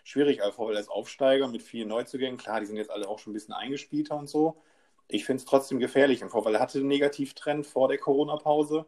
[0.04, 2.38] schwierig als Aufsteiger mit vielen Neuzugängen.
[2.38, 4.62] Klar, die sind jetzt alle auch schon ein bisschen eingespielter und so.
[5.08, 6.22] Ich finde es trotzdem gefährlich.
[6.22, 8.86] Und VfL hatte einen Negativtrend vor der Corona-Pause.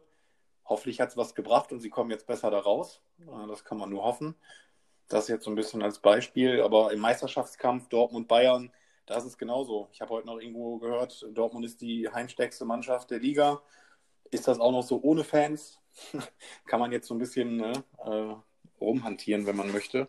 [0.65, 3.01] Hoffentlich hat es was gebracht und sie kommen jetzt besser da raus.
[3.47, 4.35] Das kann man nur hoffen.
[5.07, 6.61] Das jetzt so ein bisschen als Beispiel.
[6.61, 8.71] Aber im Meisterschaftskampf Dortmund-Bayern,
[9.05, 9.89] da ist es genauso.
[9.91, 13.61] Ich habe heute noch irgendwo gehört, Dortmund ist die heimstärkste Mannschaft der Liga.
[14.31, 15.79] Ist das auch noch so ohne Fans?
[16.65, 18.35] kann man jetzt so ein bisschen ne, äh,
[18.81, 20.07] rumhantieren, wenn man möchte.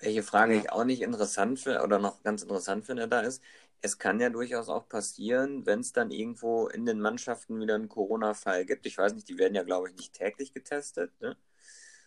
[0.00, 3.42] Welche Frage ich auch nicht interessant finde oder noch ganz interessant finde, da ist,
[3.80, 7.88] es kann ja durchaus auch passieren, wenn es dann irgendwo in den Mannschaften wieder einen
[7.88, 8.86] Corona-Fall gibt.
[8.86, 11.12] Ich weiß nicht, die werden ja, glaube ich, nicht täglich getestet.
[11.20, 11.36] Ne?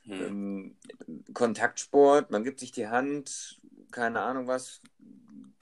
[0.03, 0.77] Hm.
[1.07, 3.61] Ähm, Kontaktsport, man gibt sich die Hand,
[3.91, 4.81] keine Ahnung was,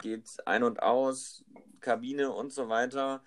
[0.02, 1.43] geht ein und aus,
[1.82, 3.23] Kabine und so weiter.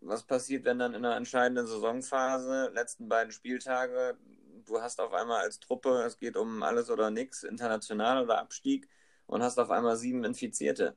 [0.00, 4.16] Was passiert, wenn dann in einer entscheidenden Saisonphase, letzten beiden Spieltage,
[4.64, 8.88] du hast auf einmal als Truppe, es geht um alles oder nichts, international oder Abstieg,
[9.26, 10.96] und hast auf einmal sieben Infizierte?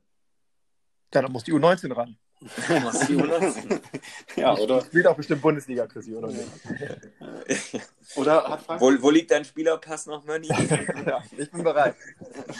[1.13, 2.17] Ja, dann muss die U19 ran.
[4.35, 4.81] ja, oder?
[4.81, 6.29] Spielt auch bestimmt Bundesliga, Chrissy, oder?
[8.15, 8.99] oder hat Frankfurt...
[8.99, 10.47] wo, wo liegt dein Spielerpass noch, Mönni?
[11.05, 11.95] ja, ich bin bereit.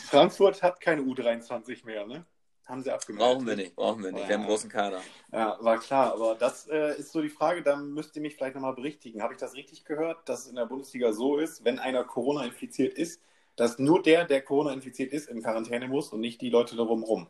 [0.10, 2.26] Frankfurt hat keine U23 mehr, ne?
[2.66, 3.22] Haben sie abgemacht.
[3.22, 4.28] Brauchen wir nicht, brauchen wir nicht.
[4.28, 5.02] Wir haben einen großen Kader.
[5.32, 6.14] Ja, war klar.
[6.14, 9.24] Aber das äh, ist so die Frage, da müsst ihr mich vielleicht nochmal berichtigen.
[9.24, 12.46] Habe ich das richtig gehört, dass es in der Bundesliga so ist, wenn einer Corona
[12.46, 13.20] infiziert ist,
[13.56, 17.04] dass nur der, der Corona infiziert ist, in Quarantäne muss und nicht die Leute darum
[17.04, 17.28] rum?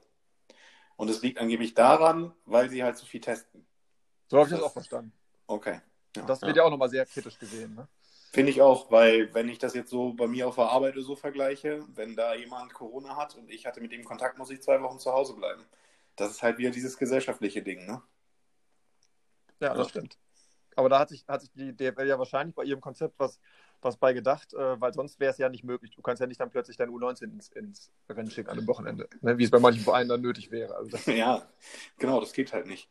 [1.02, 3.66] Und es liegt angeblich daran, weil sie halt so viel testen.
[4.28, 5.12] So habe ich das auch verstanden.
[5.48, 5.82] Okay.
[6.16, 6.22] Ja.
[6.28, 7.74] Das wird ja, ja auch nochmal sehr kritisch gesehen.
[7.74, 7.88] Ne?
[8.32, 11.16] Finde ich auch, weil wenn ich das jetzt so bei mir auf der Arbeit so
[11.16, 14.80] vergleiche, wenn da jemand Corona hat und ich hatte mit dem Kontakt, muss ich zwei
[14.84, 15.64] Wochen zu Hause bleiben.
[16.18, 18.04] Das ist halt wieder dieses gesellschaftliche Ding, ne?
[19.60, 20.20] Ja, das stimmt.
[20.76, 23.40] Aber da hat sich, hat sich die DFL ja wahrscheinlich bei ihrem Konzept was
[23.82, 25.92] was bei gedacht, äh, weil sonst wäre es ja nicht möglich.
[25.96, 29.08] Du kannst ja nicht dann plötzlich dein U19 ins, ins Rennen schicken an einem Wochenende,
[29.22, 29.38] ne?
[29.38, 30.76] wie es bei manchen Vereinen dann nötig wäre.
[30.76, 31.48] Also ja,
[31.98, 32.90] genau, das geht halt nicht.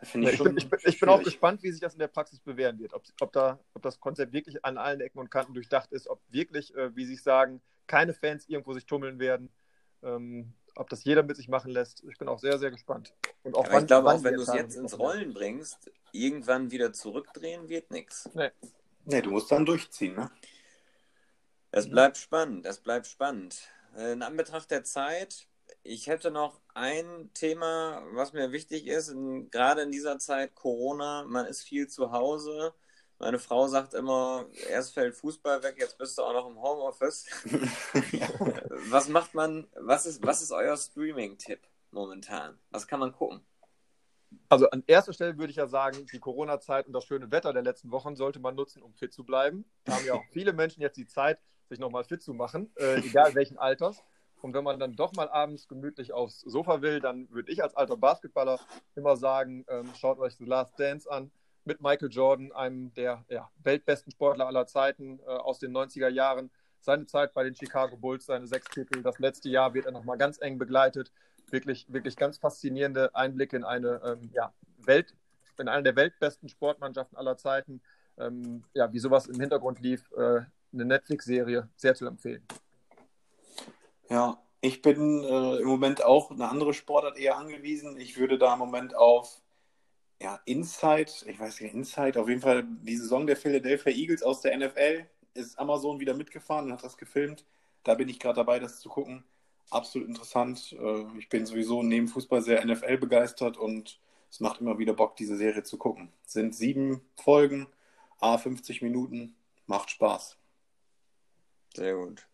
[0.00, 2.06] Ich, ja, ich, bin, ich, bin, ich, bin, auch gespannt, wie sich das in der
[2.06, 2.94] Praxis bewähren wird.
[2.94, 6.20] Ob, ob, da, ob das Konzept wirklich an allen Ecken und Kanten durchdacht ist, ob
[6.28, 9.50] wirklich, äh, wie Sie sagen, keine Fans irgendwo sich tummeln werden,
[10.04, 12.04] ähm, ob das jeder mit sich machen lässt.
[12.08, 13.12] Ich bin auch sehr, sehr gespannt.
[13.42, 16.92] Und auch wann, ich glaube auch, wenn du es jetzt ins Rollen bringst, irgendwann wieder
[16.92, 18.30] zurückdrehen wird nichts.
[18.34, 18.50] Nee.
[19.10, 20.30] Nee, du musst dann durchziehen, ne?
[21.70, 23.56] Es bleibt spannend, es bleibt spannend.
[23.96, 25.46] In Anbetracht der Zeit,
[25.82, 31.24] ich hätte noch ein Thema, was mir wichtig ist, in, gerade in dieser Zeit Corona,
[31.24, 32.74] man ist viel zu Hause.
[33.18, 37.24] Meine Frau sagt immer, erst fällt Fußball weg, jetzt bist du auch noch im Homeoffice.
[38.90, 41.60] was macht man, was ist, was ist euer Streaming-Tipp
[41.92, 42.58] momentan?
[42.70, 43.40] Was kann man gucken?
[44.48, 47.62] Also an erster Stelle würde ich ja sagen, die Corona-Zeit und das schöne Wetter der
[47.62, 49.64] letzten Wochen sollte man nutzen, um fit zu bleiben.
[49.84, 51.38] Da haben ja auch viele Menschen jetzt die Zeit,
[51.68, 54.02] sich nochmal fit zu machen, äh, egal welchen Alters.
[54.40, 57.74] Und wenn man dann doch mal abends gemütlich aufs Sofa will, dann würde ich als
[57.74, 58.58] alter Basketballer
[58.94, 61.30] immer sagen, ähm, schaut euch The Last Dance an
[61.64, 66.50] mit Michael Jordan, einem der ja, weltbesten Sportler aller Zeiten äh, aus den 90er Jahren.
[66.80, 69.02] Seine Zeit bei den Chicago Bulls, seine sechs Titel.
[69.02, 71.12] Das letzte Jahr wird er nochmal ganz eng begleitet.
[71.50, 75.14] Wirklich, wirklich ganz faszinierende Einblicke in eine ähm, ja, Welt,
[75.58, 77.80] in eine der weltbesten Sportmannschaften aller Zeiten.
[78.18, 80.40] Ähm, ja, wie sowas im Hintergrund lief, äh,
[80.72, 82.46] eine Netflix-Serie, sehr zu empfehlen.
[84.10, 87.98] Ja, ich bin äh, im Moment auch eine andere Sportart eher angewiesen.
[87.98, 89.40] Ich würde da im Moment auf
[90.20, 94.40] ja, Inside, ich weiß nicht, Inside, auf jeden Fall die Saison der Philadelphia Eagles aus
[94.40, 97.44] der NFL ist Amazon wieder mitgefahren und hat das gefilmt.
[97.84, 99.24] Da bin ich gerade dabei, das zu gucken.
[99.70, 100.72] Absolut interessant.
[100.72, 104.00] Äh, ich bin sowieso neben Fußball sehr NFL begeistert und
[104.30, 106.12] es macht immer wieder Bock, diese Serie zu gucken.
[106.24, 107.66] Es sind sieben Folgen,
[108.20, 110.36] a 50 Minuten, macht Spaß.
[111.74, 112.26] Sehr gut.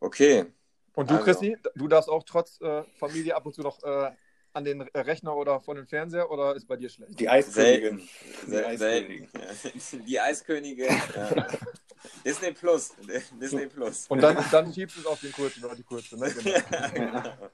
[0.00, 0.46] Okay.
[0.94, 1.24] Und du, also.
[1.24, 4.10] Christi, du darfst auch trotz äh, Familie ab und zu noch äh,
[4.52, 7.20] an den Rechner oder vor den Fernseher oder ist bei dir schlecht?
[7.20, 8.08] Die Eiskönigin.
[8.46, 9.28] Die Eiskönigin.
[10.06, 11.00] Die Eiskönigin.
[11.14, 11.46] Ja.
[12.24, 12.94] Disney Plus.
[13.40, 14.06] Disney Plus.
[14.08, 16.16] Und dann, dann schiebst du es auf den kurzen oder die kurze.
[16.16, 16.34] Ne?
[16.34, 16.50] Genau.
[16.54, 17.50] ja, genau.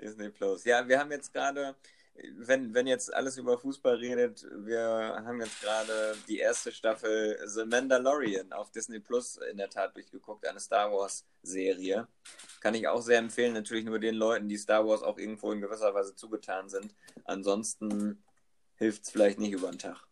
[0.00, 0.64] Disney Plus.
[0.64, 1.74] Ja, wir haben jetzt gerade
[2.36, 4.80] wenn, wenn jetzt alles über Fußball redet, wir
[5.24, 10.46] haben jetzt gerade die erste Staffel The Mandalorian auf Disney Plus in der Tat durchgeguckt,
[10.46, 12.06] eine Star Wars Serie.
[12.60, 15.60] Kann ich auch sehr empfehlen, natürlich nur den Leuten, die Star Wars auch irgendwo in
[15.60, 16.94] gewisser Weise zugetan sind.
[17.24, 18.22] Ansonsten
[18.76, 20.06] hilft es vielleicht nicht über den Tag.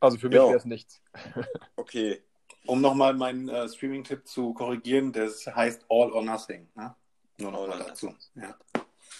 [0.00, 1.00] Also für mich wäre es nichts.
[1.76, 2.22] okay.
[2.66, 6.68] Um nochmal meinen äh, Streaming-Tipp zu korrigieren, das heißt All or Nothing.
[6.74, 6.94] Ne?
[7.38, 8.14] Nur nochmal dazu.
[8.34, 8.56] Ja.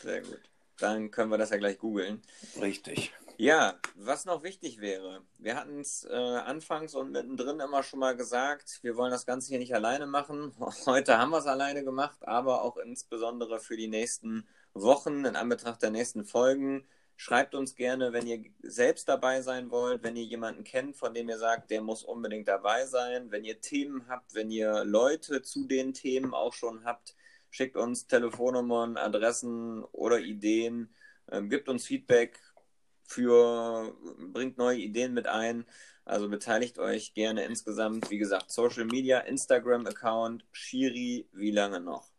[0.02, 0.40] Sehr gut.
[0.78, 2.22] Dann können wir das ja gleich googeln.
[2.60, 3.12] Richtig.
[3.38, 8.16] Ja, was noch wichtig wäre, wir hatten es äh, anfangs und mittendrin immer schon mal
[8.16, 10.54] gesagt, wir wollen das Ganze hier nicht alleine machen.
[10.86, 15.82] Heute haben wir es alleine gemacht, aber auch insbesondere für die nächsten Wochen, in Anbetracht
[15.82, 16.86] der nächsten Folgen.
[17.16, 21.28] Schreibt uns gerne, wenn ihr selbst dabei sein wollt, wenn ihr jemanden kennt, von dem
[21.28, 25.66] ihr sagt, der muss unbedingt dabei sein, wenn ihr Themen habt, wenn ihr Leute zu
[25.66, 27.14] den Themen auch schon habt,
[27.56, 30.94] Schickt uns Telefonnummern, Adressen oder Ideen.
[31.30, 32.38] Ähm, gibt uns Feedback
[33.04, 33.96] für,
[34.32, 35.64] bringt neue Ideen mit ein.
[36.04, 38.10] Also beteiligt euch gerne insgesamt.
[38.10, 42.10] Wie gesagt, Social Media, Instagram-Account, Shiri, wie lange noch?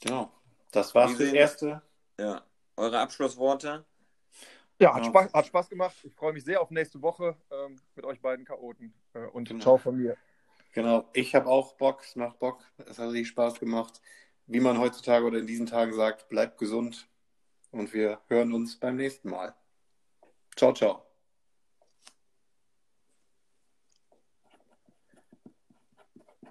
[0.00, 0.32] Genau.
[0.72, 1.82] Das war's für das erste.
[2.18, 2.44] Ja.
[2.76, 3.84] Eure Abschlussworte?
[4.78, 5.96] Ja, hat, Spaß, hat Spaß gemacht.
[6.02, 8.92] Ich freue mich sehr auf nächste Woche ähm, mit euch beiden Chaoten.
[9.14, 9.62] Äh, und genau.
[9.62, 10.16] ciao von mir.
[10.72, 14.02] Genau, ich habe auch Bock, es macht Bock, es hat richtig Spaß gemacht.
[14.46, 17.08] Wie man heutzutage oder in diesen Tagen sagt, bleibt gesund
[17.70, 19.54] und wir hören uns beim nächsten Mal.
[20.54, 21.02] Ciao, ciao.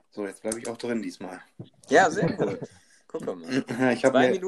[0.10, 1.42] So, jetzt bleibe ich auch drin diesmal.
[1.90, 2.60] Ja, sehr gut.
[3.08, 3.94] Guck mal.
[3.94, 4.32] Ich habe mir